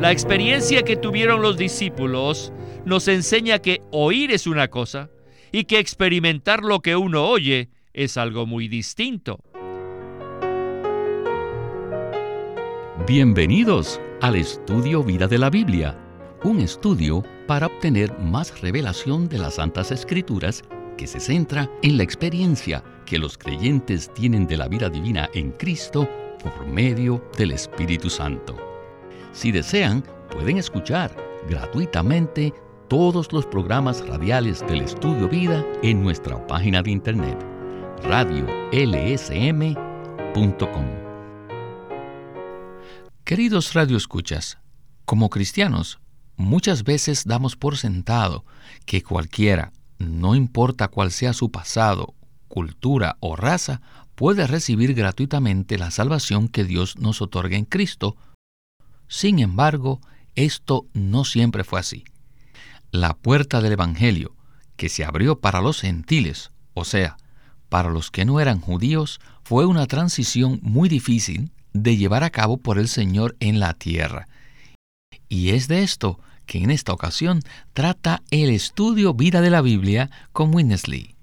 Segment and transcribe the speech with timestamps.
[0.00, 2.52] La experiencia que tuvieron los discípulos
[2.84, 5.10] nos enseña que oír es una cosa
[5.50, 9.40] y que experimentar lo que uno oye es algo muy distinto.
[13.08, 15.98] Bienvenidos al estudio Vida de la Biblia,
[16.44, 20.62] un estudio para obtener más revelación de las Santas Escrituras
[20.96, 25.50] que se centra en la experiencia que los creyentes tienen de la vida divina en
[25.50, 26.08] Cristo
[26.40, 28.67] por medio del Espíritu Santo.
[29.38, 30.02] Si desean,
[30.32, 31.14] pueden escuchar
[31.48, 32.52] gratuitamente
[32.88, 37.38] todos los programas radiales del Estudio Vida en nuestra página de internet
[38.02, 38.56] radiolsm.com.
[43.22, 44.58] Queridos radioescuchas,
[45.04, 46.00] como cristianos,
[46.34, 48.44] muchas veces damos por sentado
[48.86, 49.70] que cualquiera,
[50.00, 52.16] no importa cuál sea su pasado,
[52.48, 53.82] cultura o raza,
[54.16, 58.16] puede recibir gratuitamente la salvación que Dios nos otorga en Cristo.
[59.08, 60.00] Sin embargo,
[60.34, 62.04] esto no siempre fue así.
[62.90, 64.34] La puerta del Evangelio,
[64.76, 67.16] que se abrió para los gentiles, o sea,
[67.68, 72.58] para los que no eran judíos, fue una transición muy difícil de llevar a cabo
[72.58, 74.28] por el Señor en la tierra.
[75.28, 80.10] Y es de esto que en esta ocasión trata el estudio Vida de la Biblia
[80.32, 81.14] con Winnesley.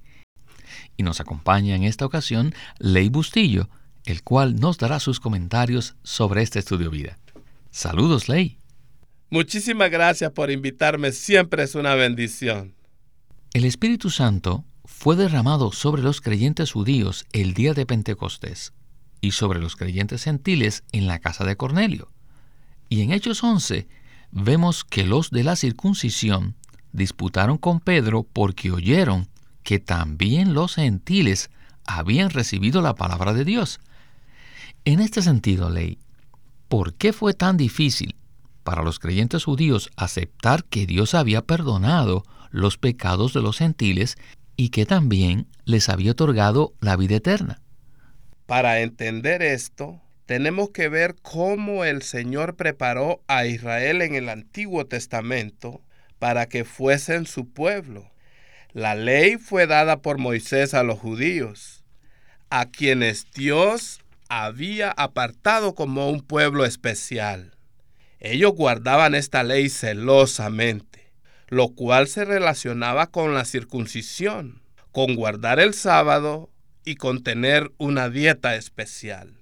[0.98, 3.70] Y nos acompaña en esta ocasión Ley Bustillo,
[4.06, 7.18] el cual nos dará sus comentarios sobre este estudio Vida.
[7.76, 8.58] Saludos, Ley.
[9.30, 12.74] Muchísimas gracias por invitarme, siempre es una bendición.
[13.54, 18.72] El Espíritu Santo fue derramado sobre los creyentes judíos el día de Pentecostés
[19.20, 22.14] y sobre los creyentes gentiles en la casa de Cornelio.
[22.88, 23.90] Y en Hechos 11
[24.32, 26.56] vemos que los de la circuncisión
[26.94, 29.28] disputaron con Pedro porque oyeron
[29.64, 31.50] que también los gentiles
[31.86, 33.82] habían recibido la palabra de Dios.
[34.86, 35.98] En este sentido, ley,
[36.68, 38.16] ¿por qué fue tan difícil
[38.64, 44.18] para los creyentes judíos aceptar que Dios había perdonado los pecados de los gentiles
[44.58, 47.62] y que también les había otorgado la vida eterna?
[48.46, 54.86] Para entender esto, tenemos que ver cómo el Señor preparó a Israel en el Antiguo
[54.86, 55.82] Testamento
[56.20, 58.10] para que fuesen su pueblo.
[58.72, 61.84] La ley fue dada por Moisés a los judíos,
[62.50, 64.00] a quienes Dios
[64.30, 67.56] había apartado como un pueblo especial.
[68.20, 71.12] Ellos guardaban esta ley celosamente,
[71.48, 76.50] lo cual se relacionaba con la circuncisión, con guardar el sábado
[76.86, 79.34] y con tener una dieta especial.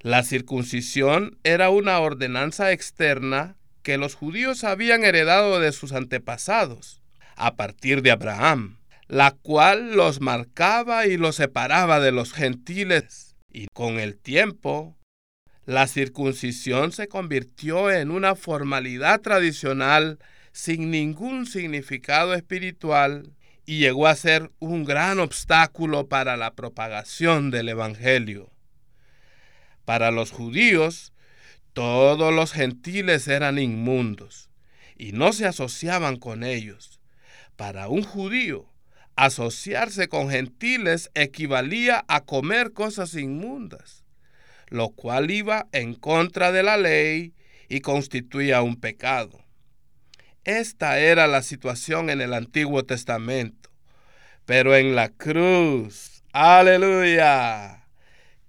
[0.00, 7.00] La circuncisión era una ordenanza externa que los judíos habían heredado de sus antepasados,
[7.36, 13.27] a partir de Abraham, la cual los marcaba y los separaba de los gentiles.
[13.50, 14.96] Y con el tiempo,
[15.64, 20.18] la circuncisión se convirtió en una formalidad tradicional
[20.52, 23.32] sin ningún significado espiritual
[23.66, 28.50] y llegó a ser un gran obstáculo para la propagación del Evangelio.
[29.84, 31.12] Para los judíos,
[31.74, 34.48] todos los gentiles eran inmundos
[34.96, 36.98] y no se asociaban con ellos.
[37.56, 38.68] Para un judío,
[39.18, 44.04] asociarse con gentiles equivalía a comer cosas inmundas,
[44.68, 47.34] lo cual iba en contra de la ley
[47.68, 49.44] y constituía un pecado.
[50.44, 53.70] Esta era la situación en el Antiguo Testamento.
[54.46, 57.88] Pero en la cruz, aleluya,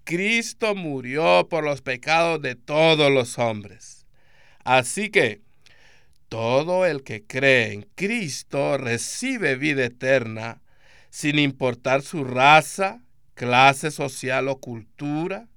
[0.04, 4.06] Cristo murió por los pecados de todos los hombres.
[4.64, 5.42] Así que
[6.30, 10.62] todo el que cree en Cristo recibe vida eterna
[11.10, 13.02] sin importar su raza,
[13.34, 15.48] clase social o cultura.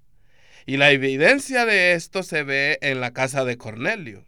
[0.66, 4.24] Y la evidencia de esto se ve en la casa de Cornelio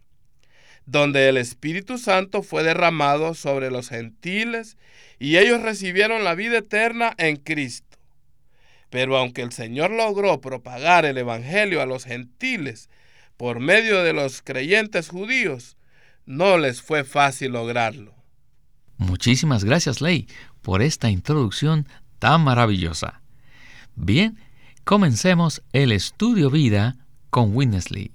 [0.87, 4.77] donde el Espíritu Santo fue derramado sobre los gentiles
[5.19, 7.99] y ellos recibieron la vida eterna en Cristo.
[8.91, 12.91] Pero aunque el Señor logró propagar el Evangelio a los gentiles
[13.37, 15.77] por medio de los creyentes judíos,
[16.27, 18.15] no les fue fácil lograrlo.
[18.97, 20.29] Muchísimas gracias, Ley,
[20.63, 21.87] por esta introducción
[22.19, 23.21] tan maravillosa.
[23.97, 24.39] Bien,
[24.85, 26.97] comencemos el estudio vida
[27.31, 28.11] con Winnesley.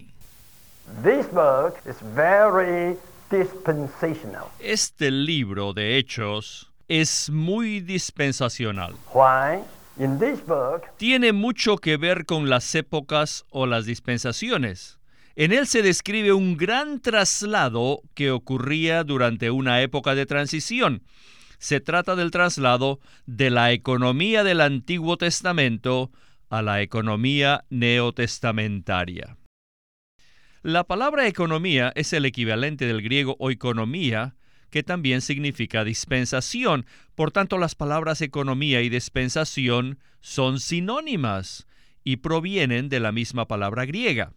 [4.59, 8.95] Este libro de Hechos es muy dispensacional.
[10.97, 14.98] Tiene mucho que ver con las épocas o las dispensaciones.
[15.39, 21.01] En él se describe un gran traslado que ocurría durante una época de transición.
[21.59, 26.11] Se trata del traslado de la economía del Antiguo Testamento
[26.49, 29.37] a la economía neotestamentaria.
[30.61, 34.35] La palabra economía es el equivalente del griego oikonomía,
[34.69, 36.85] que también significa dispensación.
[37.15, 41.65] Por tanto, las palabras economía y dispensación son sinónimas
[42.03, 44.33] y provienen de la misma palabra griega.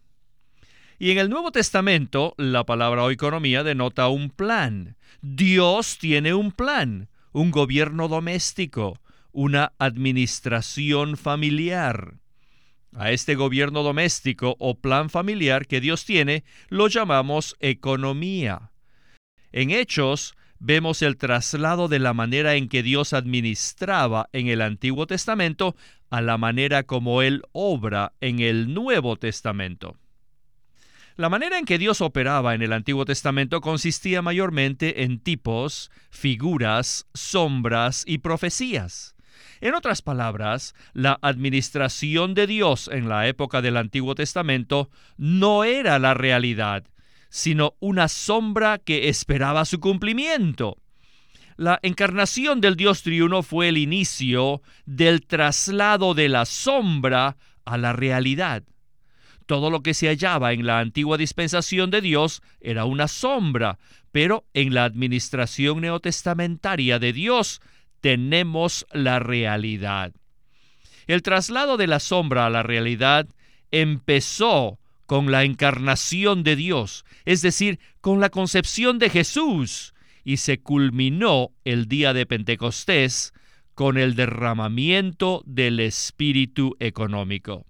[0.99, 4.95] Y en el Nuevo Testamento, la palabra economía denota un plan.
[5.21, 8.99] Dios tiene un plan, un gobierno doméstico,
[9.31, 12.15] una administración familiar.
[12.95, 18.71] A este gobierno doméstico o plan familiar que Dios tiene lo llamamos economía.
[19.51, 25.07] En Hechos vemos el traslado de la manera en que Dios administraba en el Antiguo
[25.07, 25.75] Testamento
[26.11, 29.97] a la manera como Él obra en el Nuevo Testamento.
[31.15, 37.05] La manera en que Dios operaba en el Antiguo Testamento consistía mayormente en tipos, figuras,
[37.13, 39.15] sombras y profecías.
[39.61, 45.99] En otras palabras, la administración de Dios en la época del Antiguo Testamento no era
[45.99, 46.83] la realidad,
[47.29, 50.77] sino una sombra que esperaba su cumplimiento.
[51.57, 57.93] La encarnación del Dios triuno fue el inicio del traslado de la sombra a la
[57.93, 58.63] realidad.
[59.45, 63.77] Todo lo que se hallaba en la antigua dispensación de Dios era una sombra,
[64.11, 67.61] pero en la administración neotestamentaria de Dios
[67.99, 70.13] tenemos la realidad.
[71.07, 73.27] El traslado de la sombra a la realidad
[73.71, 79.93] empezó con la encarnación de Dios, es decir, con la concepción de Jesús,
[80.23, 83.33] y se culminó el día de Pentecostés
[83.75, 87.65] con el derramamiento del espíritu económico.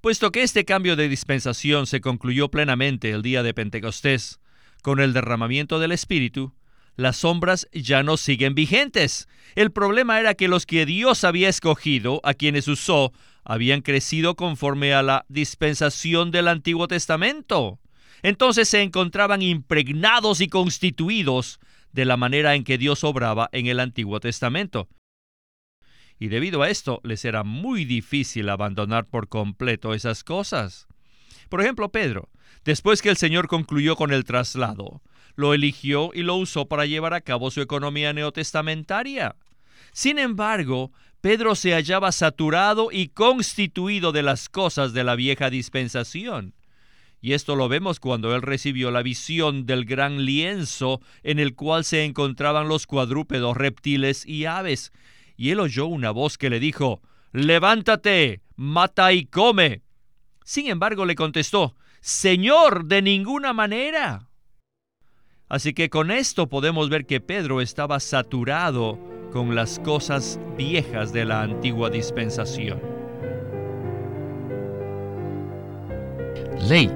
[0.00, 4.40] Puesto que este cambio de dispensación se concluyó plenamente el día de Pentecostés
[4.82, 6.54] con el derramamiento del espíritu,
[6.96, 9.28] las sombras ya no siguen vigentes.
[9.56, 13.12] El problema era que los que Dios había escogido, a quienes usó,
[13.44, 17.78] habían crecido conforme a la dispensación del Antiguo Testamento.
[18.22, 21.60] Entonces se encontraban impregnados y constituidos
[21.92, 24.88] de la manera en que Dios obraba en el Antiguo Testamento.
[26.20, 30.86] Y debido a esto les era muy difícil abandonar por completo esas cosas.
[31.48, 32.28] Por ejemplo, Pedro,
[32.62, 35.00] después que el Señor concluyó con el traslado,
[35.34, 39.34] lo eligió y lo usó para llevar a cabo su economía neotestamentaria.
[39.92, 46.54] Sin embargo, Pedro se hallaba saturado y constituido de las cosas de la vieja dispensación.
[47.22, 51.84] Y esto lo vemos cuando él recibió la visión del gran lienzo en el cual
[51.84, 54.92] se encontraban los cuadrúpedos, reptiles y aves.
[55.40, 57.00] Y él oyó una voz que le dijo,
[57.32, 59.80] Levántate, mata y come.
[60.44, 64.28] Sin embargo, le contestó, Señor, de ninguna manera.
[65.48, 68.98] Así que con esto podemos ver que Pedro estaba saturado
[69.32, 72.78] con las cosas viejas de la antigua dispensación.
[76.68, 76.90] Ley,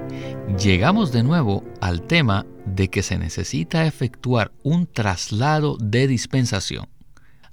[0.59, 6.94] llegamos de nuevo al tema de que se necesita efectuar un traslado de dispensación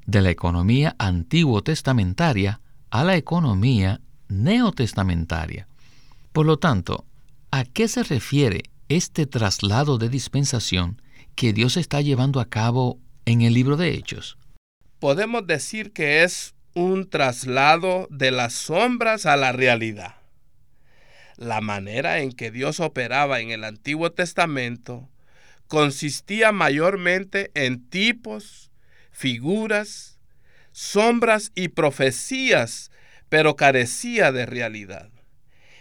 [0.06, 2.60] de la economía antiguo testamentaria
[2.90, 5.66] a la economía neotestamentaria.
[6.32, 7.04] Por lo tanto,
[7.50, 11.00] ¿a qué se refiere este traslado de dispensación
[11.34, 14.36] que Dios está llevando a cabo en el libro de Hechos?
[14.98, 20.16] Podemos decir que es un traslado de las sombras a la realidad.
[21.36, 25.08] La manera en que Dios operaba en el Antiguo Testamento
[25.66, 28.70] consistía mayormente en tipos,
[29.12, 30.18] figuras,
[30.72, 32.90] sombras y profecías,
[33.28, 35.10] pero carecía de realidad.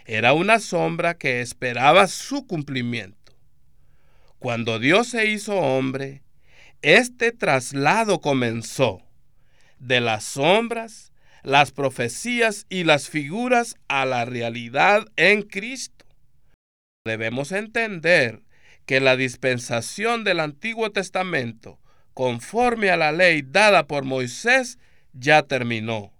[0.04, 3.36] Era una sombra que esperaba su cumplimiento.
[4.38, 6.22] Cuando Dios se hizo hombre,
[6.82, 9.02] este traslado comenzó
[9.78, 11.12] de las sombras,
[11.42, 16.06] las profecías y las figuras a la realidad en Cristo.
[17.04, 18.42] Debemos entender
[18.86, 21.80] que la dispensación del Antiguo Testamento,
[22.14, 24.78] conforme a la ley dada por Moisés,
[25.12, 26.12] ya terminó,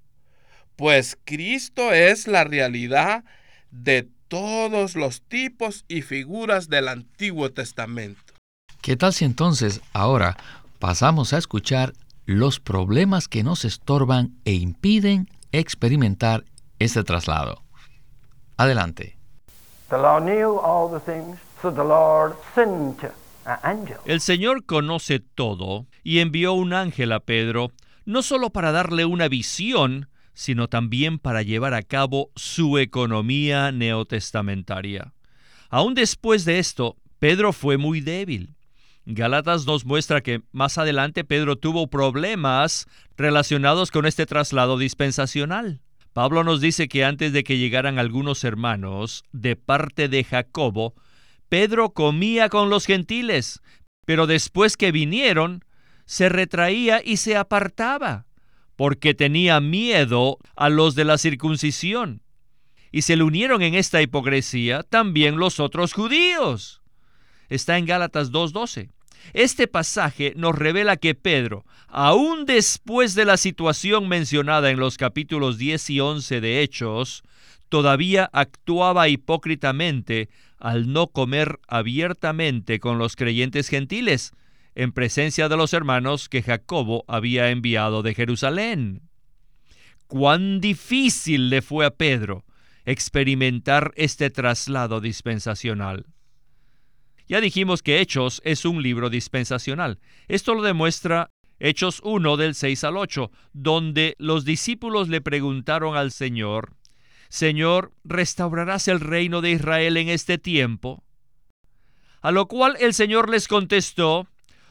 [0.76, 3.24] pues Cristo es la realidad
[3.70, 8.32] de todos los tipos y figuras del Antiguo Testamento.
[8.80, 10.36] ¿Qué tal si entonces ahora
[10.78, 11.92] pasamos a escuchar
[12.24, 16.44] los problemas que nos estorban e impiden experimentar
[16.78, 17.62] este traslado?
[18.56, 19.16] Adelante.
[24.06, 27.72] El Señor conoce todo y envió un ángel a Pedro,
[28.04, 35.12] no solo para darle una visión, sino también para llevar a cabo su economía neotestamentaria.
[35.68, 38.54] Aún después de esto, Pedro fue muy débil.
[39.04, 45.80] Galatas nos muestra que más adelante Pedro tuvo problemas relacionados con este traslado dispensacional.
[46.12, 50.94] Pablo nos dice que antes de que llegaran algunos hermanos de parte de Jacobo,
[51.52, 53.60] Pedro comía con los gentiles,
[54.06, 55.62] pero después que vinieron,
[56.06, 58.24] se retraía y se apartaba,
[58.74, 62.22] porque tenía miedo a los de la circuncisión.
[62.90, 66.80] Y se le unieron en esta hipocresía también los otros judíos.
[67.50, 68.88] Está en Gálatas 2.12.
[69.34, 75.58] Este pasaje nos revela que Pedro, aún después de la situación mencionada en los capítulos
[75.58, 77.22] 10 y 11 de Hechos,
[77.72, 84.32] todavía actuaba hipócritamente al no comer abiertamente con los creyentes gentiles,
[84.74, 89.08] en presencia de los hermanos que Jacobo había enviado de Jerusalén.
[90.06, 92.44] Cuán difícil le fue a Pedro
[92.84, 96.04] experimentar este traslado dispensacional.
[97.26, 99.98] Ya dijimos que Hechos es un libro dispensacional.
[100.28, 106.10] Esto lo demuestra Hechos 1 del 6 al 8, donde los discípulos le preguntaron al
[106.10, 106.76] Señor,
[107.32, 111.02] Señor, ¿restaurarás el reino de Israel en este tiempo?
[112.20, 114.28] A lo cual el Señor les contestó,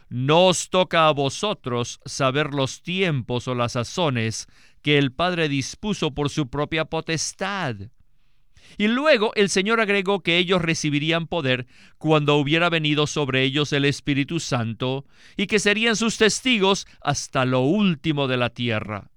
[0.09, 4.45] No os toca a vosotros saber los tiempos o las sazones
[4.83, 7.77] que el Padre dispuso por su propia potestad
[8.77, 11.65] y luego el Señor agregó que ellos recibirían poder
[11.97, 17.61] cuando hubiera venido sobre ellos el Espíritu Santo y que serían sus testigos hasta lo
[17.61, 19.10] último de la tierra.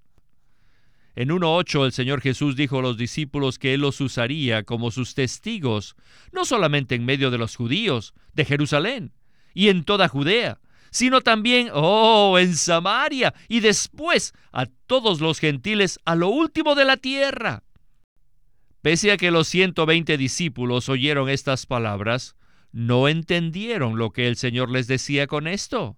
[1.15, 5.15] En 1.8 el Señor Jesús dijo a los discípulos que Él los usaría como sus
[5.15, 5.95] testigos,
[6.33, 9.13] no solamente en medio de los judíos, de Jerusalén
[9.53, 10.59] y en toda Judea,
[10.91, 16.85] sino también, oh, en Samaria y después a todos los gentiles a lo último de
[16.85, 17.63] la tierra.
[18.81, 22.35] Pese a que los 120 discípulos oyeron estas palabras,
[22.73, 25.97] no entendieron lo que el Señor les decía con esto.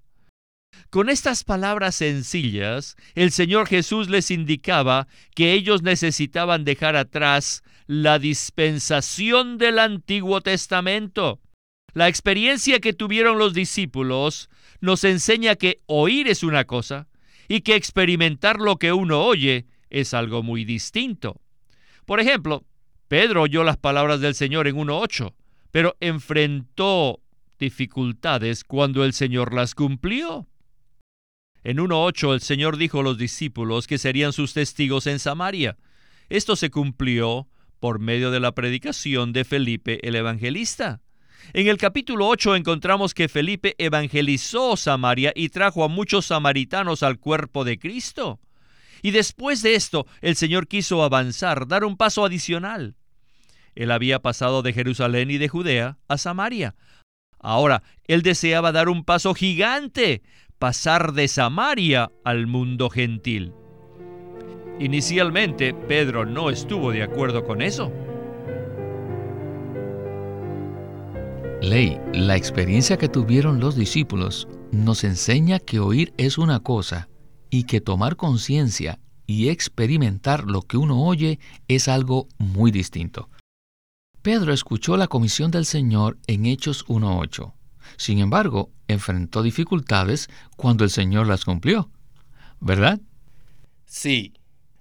[0.89, 8.17] Con estas palabras sencillas, el Señor Jesús les indicaba que ellos necesitaban dejar atrás la
[8.17, 11.39] dispensación del Antiguo Testamento.
[11.93, 14.49] La experiencia que tuvieron los discípulos
[14.81, 17.07] nos enseña que oír es una cosa
[17.47, 21.41] y que experimentar lo que uno oye es algo muy distinto.
[22.07, 22.63] Por ejemplo,
[23.07, 25.31] Pedro oyó las palabras del Señor en 1.8,
[25.69, 27.19] pero enfrentó
[27.59, 30.47] dificultades cuando el Señor las cumplió.
[31.63, 35.77] En 1.8 el Señor dijo a los discípulos que serían sus testigos en Samaria.
[36.29, 37.47] Esto se cumplió
[37.79, 41.01] por medio de la predicación de Felipe el Evangelista.
[41.53, 47.19] En el capítulo 8 encontramos que Felipe evangelizó Samaria y trajo a muchos samaritanos al
[47.19, 48.39] cuerpo de Cristo.
[49.01, 52.95] Y después de esto, el Señor quiso avanzar, dar un paso adicional.
[53.75, 56.75] Él había pasado de Jerusalén y de Judea a Samaria.
[57.39, 60.23] Ahora, él deseaba dar un paso gigante,
[60.59, 63.53] pasar de Samaria al mundo gentil.
[64.79, 67.91] Inicialmente, Pedro no estuvo de acuerdo con eso.
[71.61, 77.09] Ley, la experiencia que tuvieron los discípulos nos enseña que oír es una cosa
[77.49, 83.29] y que tomar conciencia y experimentar lo que uno oye es algo muy distinto.
[84.21, 87.56] Pedro escuchó la comisión del Señor en Hechos 1.8.
[87.95, 91.89] Sin embargo, enfrentó dificultades cuando el Señor las cumplió.
[92.59, 92.99] ¿Verdad?
[93.85, 94.33] Sí.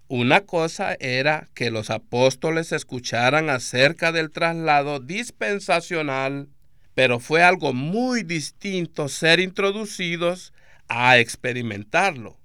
[0.08, 6.48] Una cosa era que los apóstoles escucharan acerca del traslado dispensacional,
[6.94, 10.52] pero fue algo muy distinto ser introducidos
[10.88, 12.38] a experimentarlo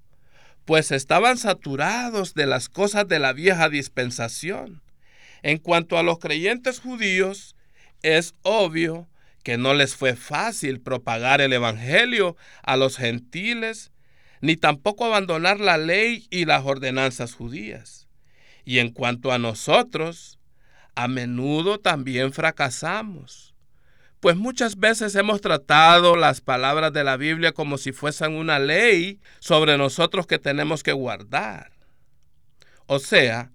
[0.65, 4.81] pues estaban saturados de las cosas de la vieja dispensación.
[5.43, 7.55] En cuanto a los creyentes judíos,
[8.03, 9.07] es obvio
[9.43, 13.91] que no les fue fácil propagar el Evangelio a los gentiles,
[14.41, 18.07] ni tampoco abandonar la ley y las ordenanzas judías.
[18.65, 20.39] Y en cuanto a nosotros,
[20.95, 23.51] a menudo también fracasamos
[24.21, 29.19] pues muchas veces hemos tratado las palabras de la Biblia como si fuesen una ley
[29.39, 31.71] sobre nosotros que tenemos que guardar.
[32.85, 33.51] O sea,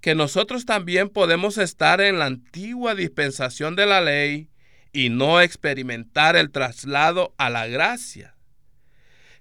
[0.00, 4.48] que nosotros también podemos estar en la antigua dispensación de la ley
[4.92, 8.34] y no experimentar el traslado a la gracia.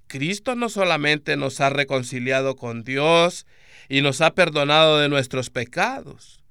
[0.08, 3.46] Cristo no solamente nos ha reconciliado con Dios
[3.89, 6.44] y nos ha perdonado de nuestros pecados,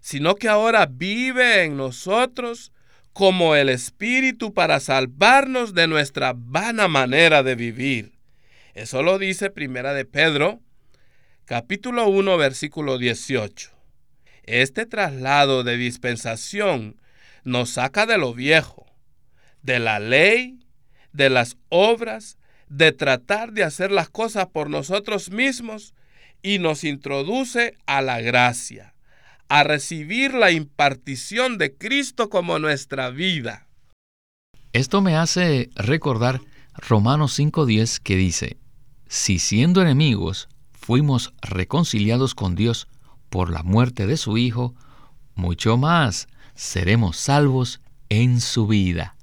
[0.00, 2.72] sino que ahora vive en nosotros
[3.12, 8.12] como el Espíritu para salvarnos de nuestra vana manera de vivir.
[8.74, 10.60] Eso lo dice Primera de Pedro,
[11.46, 13.70] capítulo 1, versículo 18.
[14.44, 17.00] Este traslado de dispensación
[17.48, 18.86] nos saca de lo viejo,
[19.62, 20.60] de la ley,
[21.12, 22.38] de las obras,
[22.68, 25.94] de tratar de hacer las cosas por nosotros mismos
[26.42, 28.94] y nos introduce a la gracia,
[29.48, 33.66] a recibir la impartición de Cristo como nuestra vida.
[34.74, 36.40] Esto me hace recordar
[36.74, 38.58] Romanos 5.10 que dice,
[39.08, 42.88] si siendo enemigos fuimos reconciliados con Dios
[43.30, 44.74] por la muerte de su Hijo,
[45.34, 49.14] mucho más seremos salvos en su vida.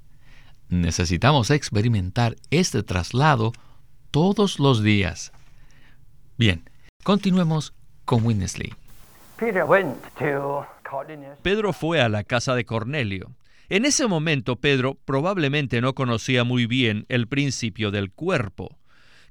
[0.69, 3.51] Necesitamos experimentar este traslado
[4.09, 5.33] todos los días.
[6.37, 6.63] Bien,
[7.03, 7.73] continuemos
[8.05, 8.73] con Winnesley.
[11.41, 13.33] Pedro fue a la casa de Cornelio.
[13.67, 18.77] En ese momento Pedro probablemente no conocía muy bien el principio del cuerpo.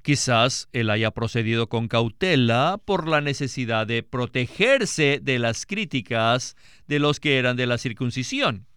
[0.05, 6.99] Quizás él haya procedido con cautela por la necesidad de protegerse de las críticas de
[6.99, 8.67] los que eran de la circuncisión.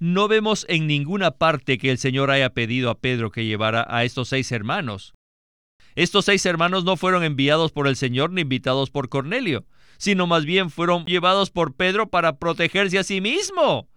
[0.00, 4.02] No vemos en ninguna parte que el Señor haya pedido a Pedro que llevara a
[4.02, 5.14] estos seis hermanos.
[5.94, 9.66] Estos seis hermanos no fueron enviados por el Señor ni invitados por Cornelio,
[9.98, 13.88] sino más bien fueron llevados por Pedro para protegerse a sí mismo.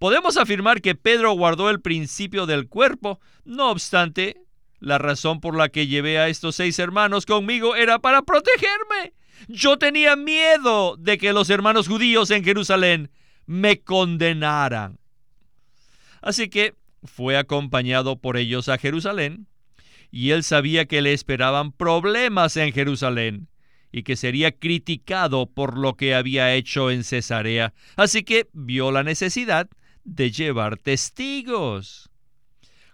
[0.00, 4.42] Podemos afirmar que Pedro guardó el principio del cuerpo, no obstante,
[4.82, 9.14] la razón por la que llevé a estos seis hermanos conmigo era para protegerme.
[9.46, 13.10] Yo tenía miedo de que los hermanos judíos en Jerusalén
[13.46, 14.98] me condenaran.
[16.20, 16.74] Así que
[17.04, 19.46] fue acompañado por ellos a Jerusalén,
[20.10, 23.48] y él sabía que le esperaban problemas en Jerusalén
[23.92, 27.72] y que sería criticado por lo que había hecho en Cesarea.
[27.96, 29.68] Así que vio la necesidad
[30.04, 32.11] de llevar testigos.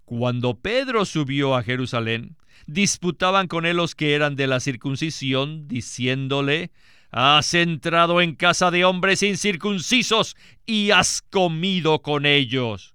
[0.09, 6.71] Cuando Pedro subió a Jerusalén, disputaban con él los que eran de la circuncisión, diciéndole,
[7.11, 10.35] Has entrado en casa de hombres incircuncisos
[10.65, 12.95] y has comido con ellos.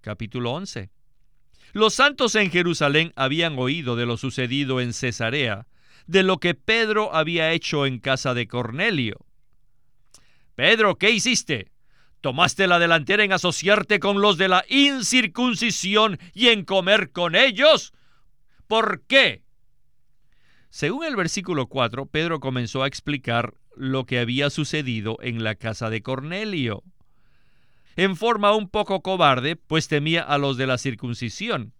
[0.00, 0.88] Capítulo 11.
[1.74, 5.66] Los santos en Jerusalén habían oído de lo sucedido en Cesarea,
[6.06, 9.26] de lo que Pedro había hecho en casa de Cornelio.
[10.54, 11.70] Pedro, ¿qué hiciste?
[12.20, 17.94] ¿Tomaste la delantera en asociarte con los de la incircuncisión y en comer con ellos?
[18.66, 19.42] ¿Por qué?
[20.68, 25.88] Según el versículo 4, Pedro comenzó a explicar lo que había sucedido en la casa
[25.88, 26.82] de Cornelio.
[27.96, 31.72] En forma un poco cobarde, pues temía a los de la circuncisión.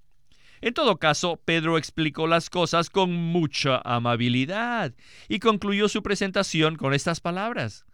[0.62, 4.94] En todo caso, Pedro explicó las cosas con mucha amabilidad
[5.28, 7.84] y concluyó su presentación con estas palabras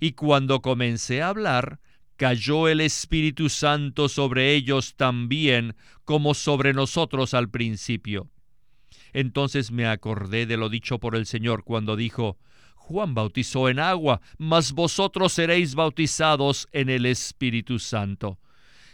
[0.00, 1.78] y cuando comencé a hablar,
[2.16, 8.28] cayó el Espíritu Santo sobre ellos también como sobre nosotros al principio.
[9.12, 12.38] Entonces me acordé de lo dicho por el Señor cuando dijo,
[12.74, 18.38] Juan bautizó en agua, mas vosotros seréis bautizados en el Espíritu Santo.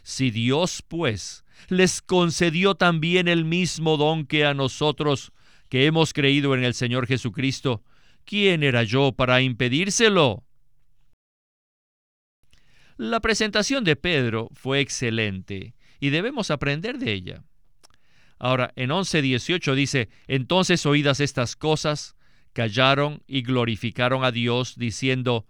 [0.02, 5.32] Si Dios, pues, les concedió también el mismo don que a nosotros,
[5.68, 7.82] que hemos creído en el Señor Jesucristo,
[8.24, 10.45] ¿quién era yo para impedírselo?
[12.96, 17.44] La presentación de Pedro fue excelente y debemos aprender de ella.
[18.38, 22.16] Ahora, en 11.18 dice, entonces oídas estas cosas,
[22.54, 25.46] callaron y glorificaron a Dios, diciendo,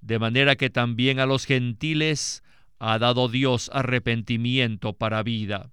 [0.00, 2.42] de manera que también a los gentiles
[2.80, 5.70] ha dado Dios arrepentimiento para vida.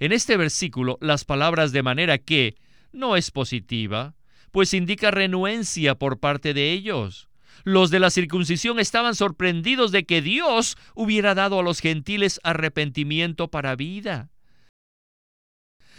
[0.00, 2.56] En este versículo, las palabras de manera que
[2.92, 4.14] no es positiva,
[4.50, 7.27] pues indica renuencia por parte de ellos.
[7.64, 13.48] Los de la circuncisión estaban sorprendidos de que Dios hubiera dado a los gentiles arrepentimiento
[13.48, 14.30] para vida.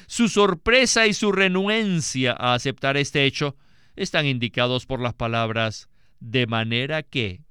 [0.08, 3.56] Su sorpresa y su renuencia a aceptar este hecho
[3.96, 7.42] están indicados por las palabras de manera que.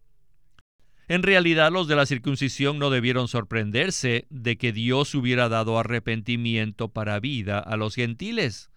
[1.06, 6.88] En realidad los de la circuncisión no debieron sorprenderse de que Dios hubiera dado arrepentimiento
[6.88, 8.70] para vida a los gentiles,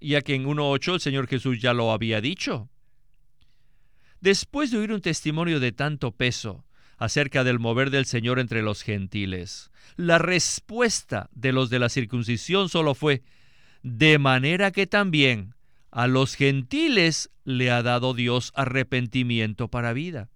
[0.00, 2.71] ya que en 1.8 el Señor Jesús ya lo había dicho.
[4.22, 6.64] Después de oír un testimonio de tanto peso
[6.96, 12.68] acerca del mover del Señor entre los gentiles, la respuesta de los de la circuncisión
[12.68, 13.24] solo fue,
[13.82, 15.56] de manera que también
[15.90, 20.30] a los gentiles le ha dado Dios arrepentimiento para vida.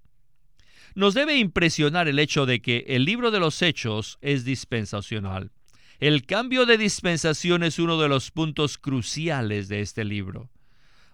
[0.97, 5.53] Nos debe impresionar el hecho de que el libro de los hechos es dispensacional.
[6.01, 10.51] El cambio de dispensación es uno de los puntos cruciales de este libro.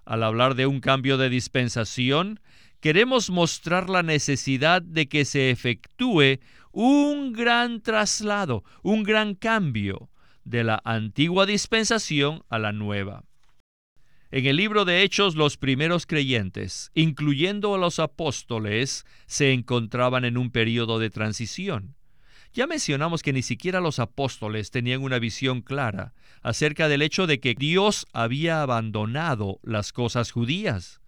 [0.04, 2.40] Al hablar de un cambio de dispensación,
[2.80, 6.40] queremos mostrar la necesidad de que se efectúe
[6.72, 10.10] un gran traslado, un gran cambio
[10.44, 13.24] de la antigua dispensación a la nueva.
[14.32, 20.38] En el libro de Hechos los primeros creyentes, incluyendo a los apóstoles, se encontraban en
[20.38, 21.94] un periodo de transición.
[22.54, 26.12] Ya mencionamos que ni siquiera los apóstoles tenían una visión clara
[26.42, 31.00] acerca del hecho de que Dios había abandonado las cosas judías.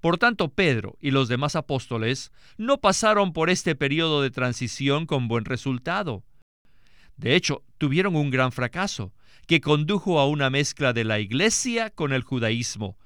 [0.00, 5.28] Por tanto, Pedro y los demás apóstoles no pasaron por este periodo de transición con
[5.28, 6.24] buen resultado.
[7.16, 9.12] De hecho, tuvieron un gran fracaso,
[9.46, 12.98] que condujo a una mezcla de la iglesia con el judaísmo,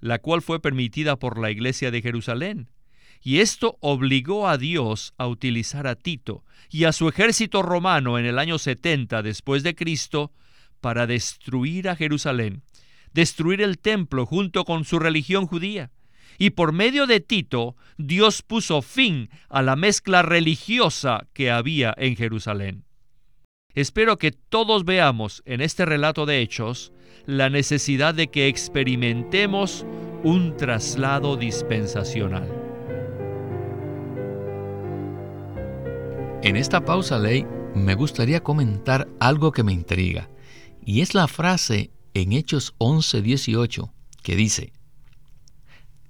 [0.00, 2.68] la cual fue permitida por la iglesia de Jerusalén.
[3.22, 8.26] Y esto obligó a Dios a utilizar a Tito y a su ejército romano en
[8.26, 10.32] el año 70 después de Cristo
[10.80, 12.62] para destruir a Jerusalén,
[13.12, 15.90] destruir el templo junto con su religión judía.
[16.38, 22.16] Y por medio de Tito, Dios puso fin a la mezcla religiosa que había en
[22.16, 22.84] Jerusalén.
[23.74, 26.92] Espero que todos veamos en este relato de hechos
[27.26, 29.84] la necesidad de que experimentemos
[30.22, 32.67] un traslado dispensacional.
[36.40, 40.30] En esta pausa, Ley, me gustaría comentar algo que me intriga,
[40.84, 43.90] y es la frase en Hechos 11:18
[44.22, 44.72] que dice,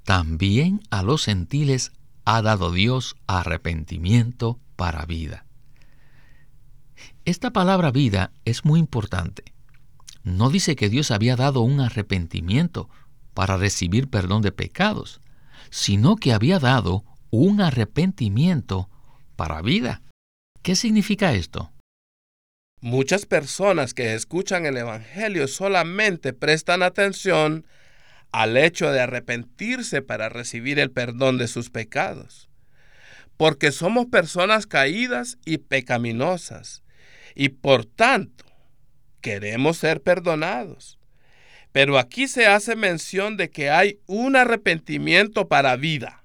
[0.05, 1.93] También a los gentiles
[2.27, 5.47] ha dado Dios arrepentimiento para vida.
[7.25, 9.45] Esta palabra vida es muy importante.
[10.25, 12.91] No dice que Dios había dado un arrepentimiento
[13.33, 15.23] para recibir perdón de pecados,
[15.71, 18.91] sino que había dado un arrepentimiento
[19.35, 20.03] para vida.
[20.63, 21.73] ¿Qué significa esto?
[22.81, 27.67] Muchas personas que escuchan el Evangelio solamente prestan atención
[28.31, 32.49] al hecho de arrepentirse para recibir el perdón de sus pecados,
[33.37, 36.83] porque somos personas caídas y pecaminosas
[37.35, 38.45] y por tanto
[39.21, 40.99] queremos ser perdonados.
[41.73, 46.25] Pero aquí se hace mención de que hay un arrepentimiento para vida,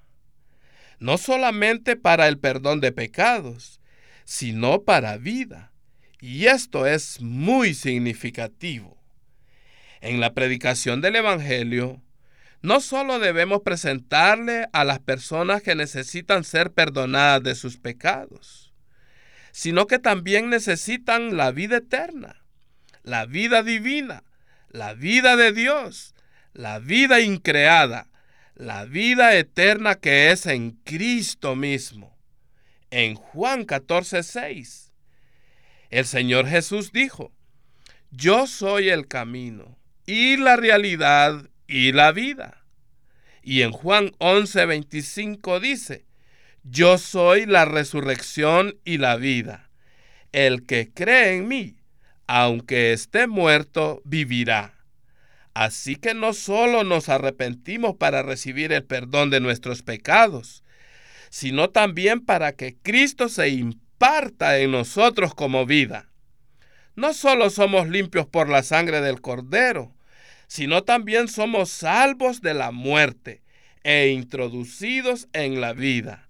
[0.98, 3.80] no solamente para el perdón de pecados,
[4.24, 5.72] sino para vida.
[6.20, 8.96] Y esto es muy significativo.
[10.00, 12.02] En la predicación del Evangelio,
[12.62, 18.72] no solo debemos presentarle a las personas que necesitan ser perdonadas de sus pecados,
[19.52, 22.42] sino que también necesitan la vida eterna,
[23.02, 24.24] la vida divina,
[24.70, 26.14] la vida de Dios,
[26.54, 28.08] la vida increada,
[28.54, 32.13] la vida eterna que es en Cristo mismo.
[32.96, 34.92] En Juan 14, 6,
[35.90, 37.32] el Señor Jesús dijo,
[38.12, 39.76] Yo soy el camino
[40.06, 42.64] y la realidad y la vida.
[43.42, 46.06] Y en Juan 11, 25 dice,
[46.62, 49.70] yo soy la resurrección y la vida.
[50.30, 51.74] El que cree en mí,
[52.28, 54.72] aunque esté muerto, vivirá.
[55.52, 60.63] Así que no solo nos arrepentimos para recibir el perdón de nuestros pecados,
[61.34, 66.08] sino también para que Cristo se imparta en nosotros como vida.
[66.94, 69.92] No solo somos limpios por la sangre del Cordero,
[70.46, 73.42] sino también somos salvos de la muerte
[73.82, 76.28] e introducidos en la vida.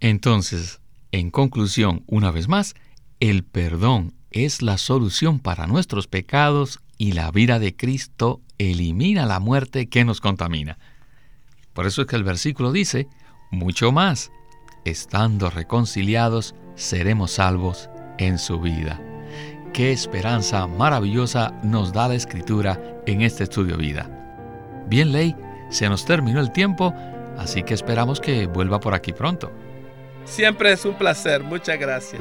[0.00, 0.80] Entonces,
[1.12, 2.74] en conclusión, una vez más,
[3.20, 9.38] el perdón es la solución para nuestros pecados y la vida de Cristo elimina la
[9.38, 10.76] muerte que nos contamina.
[11.72, 13.06] Por eso es que el versículo dice,
[13.52, 14.32] mucho más,
[14.84, 19.00] estando reconciliados, seremos salvos en su vida.
[19.72, 24.08] Qué esperanza maravillosa nos da la escritura en este estudio vida.
[24.88, 25.36] Bien, Ley,
[25.70, 26.92] se nos terminó el tiempo,
[27.38, 29.52] así que esperamos que vuelva por aquí pronto.
[30.24, 31.42] Siempre es un placer.
[31.42, 32.20] Muchas gracias.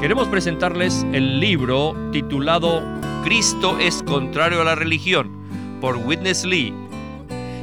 [0.00, 2.97] Queremos presentarles el libro titulado
[3.28, 5.30] Cristo es contrario a la religión
[5.82, 6.72] por Witness Lee.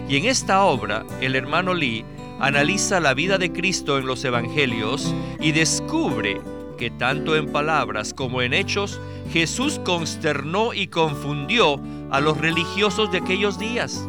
[0.08, 2.06] Y en esta obra, el hermano Lee
[2.39, 6.39] analiza la vida de Cristo en los evangelios y descubre
[6.78, 9.01] que tanto en palabras como en hechos
[9.34, 14.08] Jesús consternó y confundió a los religiosos de aquellos días.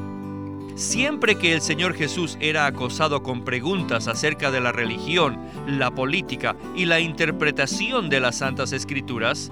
[0.75, 6.55] Siempre que el Señor Jesús era acosado con preguntas acerca de la religión, la política
[6.77, 9.51] y la interpretación de las Santas Escrituras,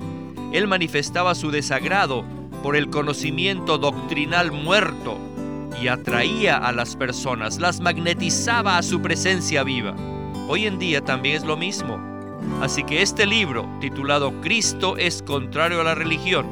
[0.55, 2.25] Él manifestaba su desagrado
[2.63, 5.19] por el conocimiento doctrinal muerto
[5.83, 9.97] y atraía a las personas, las magnetizaba a su presencia viva.
[10.47, 11.99] Hoy en día también es lo mismo.
[12.63, 16.47] Así que este libro, titulado Cristo es contrario a la religión,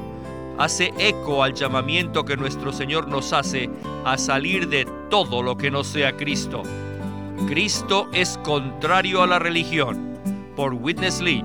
[0.58, 3.70] hace eco al llamamiento que nuestro Señor nos hace
[4.04, 6.64] a salir de todo lo que no sea Cristo.
[7.46, 10.18] Cristo es contrario a la religión,
[10.56, 11.44] por Witness Lee.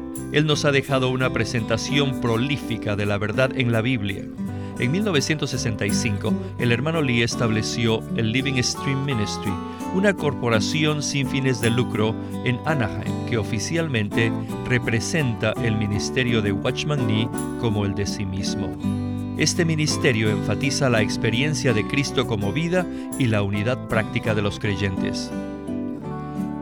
[0.31, 4.25] Él nos ha dejado una presentación prolífica de la verdad en la Biblia.
[4.79, 9.51] En 1965, el hermano Lee estableció el Living Stream Ministry,
[9.93, 12.15] una corporación sin fines de lucro
[12.45, 14.31] en Anaheim que oficialmente
[14.65, 18.75] representa el ministerio de Watchman Nee como el de sí mismo.
[19.37, 22.85] Este ministerio enfatiza la experiencia de Cristo como vida
[23.19, 25.31] y la unidad práctica de los creyentes.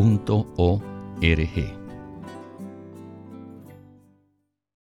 [0.00, 1.79] www.ecc.org.